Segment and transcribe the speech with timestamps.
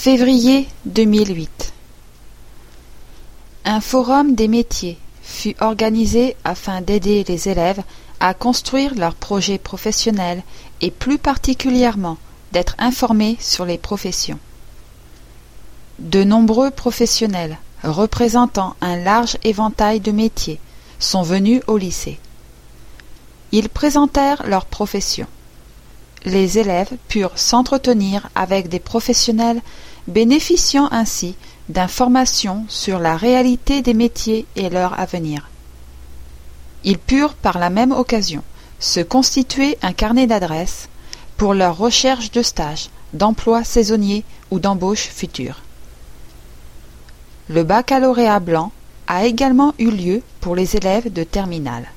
[0.00, 1.72] Février 2008
[3.64, 7.82] Un forum des métiers fut organisé afin d'aider les élèves
[8.20, 10.44] à construire leurs projets professionnels
[10.80, 12.16] et plus particulièrement
[12.52, 14.38] d'être informés sur les professions.
[15.98, 20.60] De nombreux professionnels représentant un large éventail de métiers
[21.00, 22.20] sont venus au lycée.
[23.50, 25.26] Ils présentèrent leur profession.
[26.28, 29.62] Les élèves purent s'entretenir avec des professionnels
[30.08, 31.36] bénéficiant ainsi
[31.70, 35.48] d'informations sur la réalité des métiers et leur avenir.
[36.84, 38.42] Ils purent par la même occasion
[38.78, 40.90] se constituer un carnet d'adresses
[41.38, 45.62] pour leur recherche de stage, d'emploi saisonnier ou d'embauche future.
[47.48, 48.70] Le baccalauréat blanc
[49.06, 51.88] a également eu lieu pour les élèves de terminale.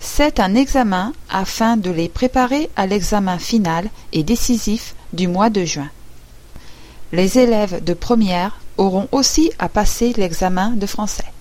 [0.00, 5.64] C'est un examen afin de les préparer à l'examen final et décisif du mois de
[5.64, 5.90] juin.
[7.12, 11.32] Les élèves de première auront aussi à passer l'examen de français.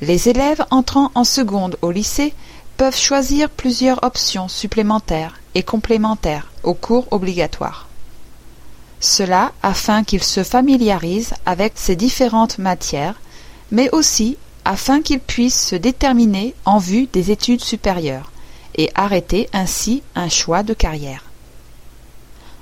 [0.00, 2.32] Les élèves entrant en seconde au lycée
[2.76, 7.88] peuvent choisir plusieurs options supplémentaires et complémentaires aux cours obligatoires.
[9.00, 13.20] Cela afin qu'ils se familiarisent avec ces différentes matières,
[13.72, 14.36] mais aussi
[14.68, 18.30] afin qu'ils puissent se déterminer en vue des études supérieures
[18.74, 21.24] et arrêter ainsi un choix de carrière.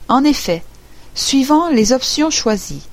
[0.06, 0.62] En effet,
[1.16, 2.86] suivant les options choisies,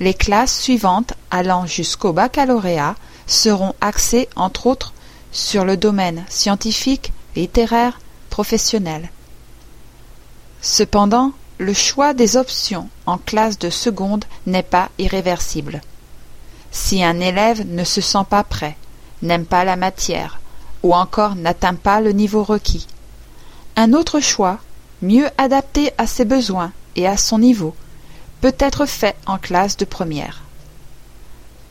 [0.00, 4.94] les classes suivantes allant jusqu'au baccalauréat seront axées entre autres
[5.30, 9.10] sur le domaine scientifique, littéraire, professionnel.
[10.62, 15.82] Cependant, le choix des options en classe de seconde n'est pas irréversible.
[16.74, 18.76] Si un élève ne se sent pas prêt,
[19.22, 20.40] n'aime pas la matière,
[20.82, 22.88] ou encore n'atteint pas le niveau requis,
[23.76, 24.58] un autre choix,
[25.00, 27.76] mieux adapté à ses besoins et à son niveau,
[28.40, 30.42] peut être fait en classe de première.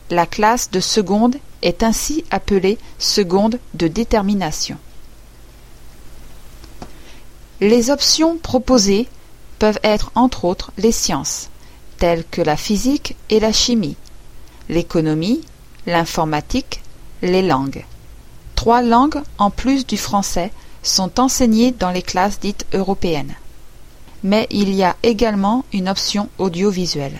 [0.08, 4.78] La classe de seconde est ainsi appelée seconde de détermination.
[7.60, 9.06] Les options proposées
[9.58, 11.50] peuvent être entre autres les sciences,
[11.98, 13.96] telles que la physique et la chimie,
[14.68, 15.42] l'économie,
[15.86, 16.82] l'informatique,
[17.22, 17.84] les langues.
[18.54, 20.50] Trois langues, en plus du français,
[20.82, 23.34] sont enseignées dans les classes dites européennes.
[24.22, 27.18] Mais il y a également une option audiovisuelle.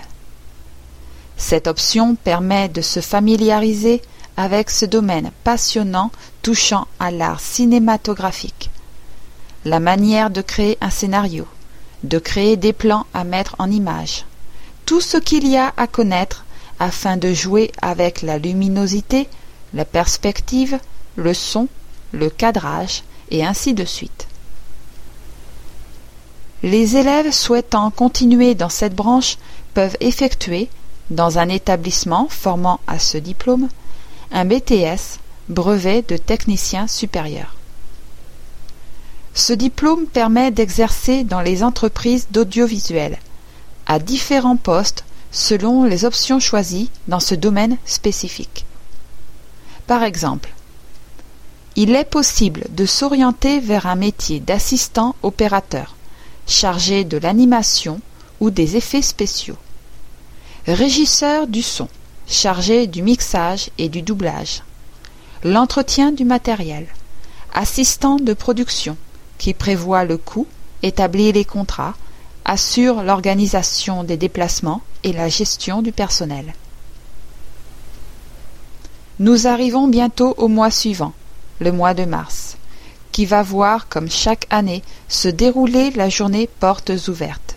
[1.37, 4.01] Cette option permet de se familiariser
[4.37, 6.11] avec ce domaine passionnant
[6.43, 8.71] touchant à l'art cinématographique,
[9.65, 11.47] la manière de créer un scénario,
[12.03, 14.25] de créer des plans à mettre en image,
[14.87, 16.44] tout ce qu'il y a à connaître
[16.79, 19.29] afin de jouer avec la luminosité,
[19.73, 20.79] la perspective,
[21.17, 21.69] le son,
[22.13, 24.29] le cadrage, et ainsi de suite.
[26.63, 29.39] Les élèves souhaitant continuer dans cette branche
[29.75, 30.69] peuvent effectuer,
[31.11, 33.69] dans un établissement formant à ce diplôme,
[34.33, 35.19] un BTS,
[35.49, 37.55] brevet de technicien supérieur.
[39.35, 43.19] Ce diplôme permet d'exercer dans les entreprises d'audiovisuel,
[43.87, 48.65] à différents postes selon les options choisies dans ce domaine spécifique.
[49.89, 50.55] Par exemple,
[51.75, 55.97] il est possible de s'orienter vers un métier d'assistant opérateur,
[56.47, 58.01] chargé de l'animation
[58.39, 59.57] ou des effets spéciaux.
[60.69, 61.89] Régisseur du son,
[62.29, 64.63] chargé du mixage et du doublage.
[65.43, 66.87] L'entretien du matériel.
[67.53, 68.97] Assistant de production,
[69.39, 70.47] qui prévoit le coût,
[70.85, 71.95] établit les contrats,
[72.45, 76.55] assure l'organisation des déplacements et la gestion du personnel.
[79.19, 81.13] Nous arrivons bientôt au mois suivant,
[81.61, 82.57] le mois de mars,
[83.13, 87.57] qui va voir, comme chaque année, se dérouler la journée portes ouvertes,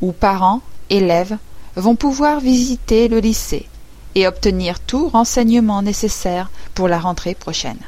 [0.00, 1.36] où parents, élèves,
[1.76, 3.66] vont pouvoir visiter le lycée
[4.14, 7.80] et obtenir tout renseignement nécessaire pour la rentrée prochaine.